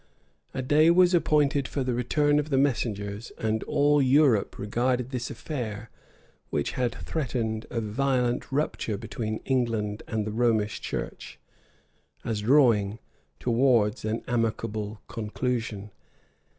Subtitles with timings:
[0.51, 5.29] A day was appointed for the return of the messengers; and all Europe regarded this
[5.29, 5.91] affair,
[6.49, 11.37] which had threatened a violent rupture between England and the Romish church,
[12.25, 12.97] as drawing
[13.39, 15.91] towards an amicable conclusion.